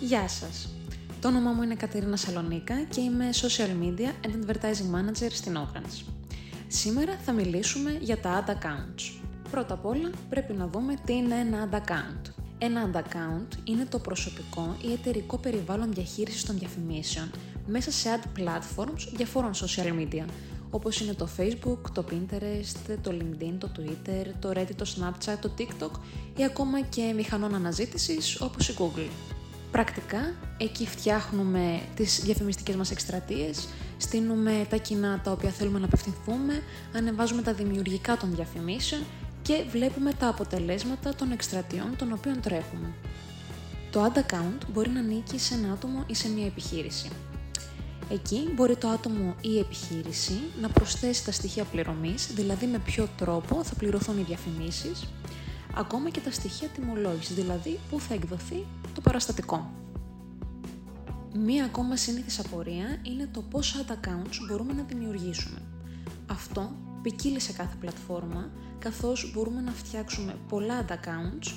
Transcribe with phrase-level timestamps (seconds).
[0.00, 0.68] Γεια σας!
[1.20, 6.12] Το όνομά μου είναι Κατερίνα Σαλονίκα και είμαι Social Media and Advertising Manager στην Orange.
[6.68, 9.20] Σήμερα θα μιλήσουμε για τα ad accounts.
[9.50, 12.32] Πρώτα απ' όλα πρέπει να δούμε τι είναι ένα ad account.
[12.58, 17.30] Ένα ad account είναι το προσωπικό ή εταιρικό περιβάλλον διαχείρισης των διαφημίσεων
[17.66, 20.24] μέσα σε ad platforms διαφόρων social media,
[20.70, 25.50] όπως είναι το Facebook, το Pinterest, το LinkedIn, το Twitter, το Reddit, το Snapchat, το
[25.58, 25.90] TikTok
[26.36, 29.36] ή ακόμα και μηχανών αναζήτησης όπως η Google.
[29.70, 36.62] Πρακτικά, εκεί φτιάχνουμε τις διαφημιστικές μας εκστρατείες, στείλουμε τα κοινά τα οποία θέλουμε να απευθυνθούμε,
[36.94, 39.02] ανεβάζουμε τα δημιουργικά των διαφημίσεων
[39.42, 42.94] και βλέπουμε τα αποτελέσματα των εκστρατείων των οποίων τρέχουμε.
[43.90, 47.08] Το ad account μπορεί να ανήκει σε ένα άτομο ή σε μια επιχείρηση.
[48.10, 53.08] Εκεί μπορεί το άτομο ή η επιχείρηση να προσθέσει τα στοιχεία πληρωμής, δηλαδή με ποιο
[53.16, 55.08] τρόπο θα πληρωθούν οι διαφημίσεις,
[55.78, 59.70] ακόμα και τα στοιχεία τιμολόγησης, δηλαδή πού θα εκδοθεί το παραστατικό.
[61.34, 65.62] Μία ακόμα συνήθις απορία είναι το πόσα ad accounts μπορούμε να δημιουργήσουμε.
[66.26, 71.52] Αυτό ποικίλει σε κάθε πλατφόρμα, καθώς μπορούμε να φτιάξουμε πολλά ad accounts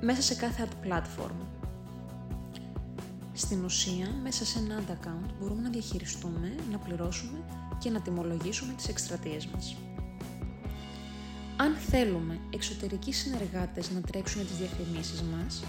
[0.00, 1.46] μέσα σε κάθε ad platform.
[3.32, 7.38] Στην ουσία, μέσα σε ένα ad account μπορούμε να διαχειριστούμε, να πληρώσουμε
[7.78, 9.76] και να τιμολογήσουμε τις εκστρατείες μας.
[11.68, 15.64] Αν θέλουμε εξωτερικοί συνεργάτες να τρέξουν τις διαφημίσεις μας,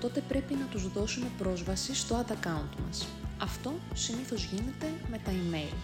[0.00, 3.06] τότε πρέπει να τους δώσουμε πρόσβαση στο ad account μας.
[3.38, 5.74] Αυτό συνήθως γίνεται με τα email.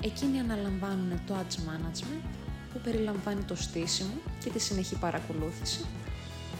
[0.00, 2.28] Εκείνοι αναλαμβάνουν το ads management
[2.72, 5.84] που περιλαμβάνει το στήσιμο και τη συνεχή παρακολούθηση,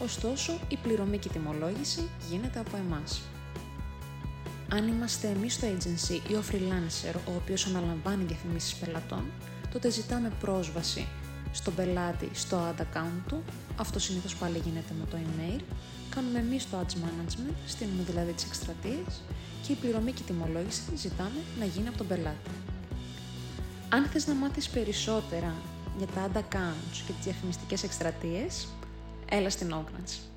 [0.03, 3.21] ωστόσο η πληρωμή και η τιμολόγηση γίνεται από εμάς.
[4.71, 9.23] Αν είμαστε εμείς το agency ή ο freelancer ο οποίος αναλαμβάνει διαφημίσεις πελατών,
[9.71, 11.07] τότε ζητάμε πρόσβαση
[11.57, 13.43] στον πελάτη στο ad account του,
[13.75, 15.61] αυτό συνήθως πάλι γίνεται με το email,
[16.09, 19.21] κάνουμε εμείς το ads management, στείλουμε δηλαδή τις εκστρατείες
[19.63, 22.49] και η πληρωμή και η τιμολόγηση ζητάμε να γίνει από τον πελάτη.
[23.89, 25.53] Αν θες να μάθεις περισσότερα
[25.97, 28.67] για τα ad accounts και τις διαφημιστικές εκστρατείες,
[29.29, 30.36] έλα στην Oaklands.